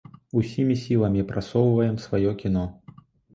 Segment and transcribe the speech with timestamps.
[0.39, 2.65] Усімі сіламі прасоўваем сваё кіно.